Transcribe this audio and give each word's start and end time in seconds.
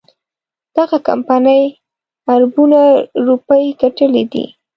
دغه 0.75 0.97
کمپنۍ 1.09 1.61
اربونه 2.33 2.81
روپۍ 3.27 3.65
ګټلي 3.81 4.23
دي. 4.31 4.45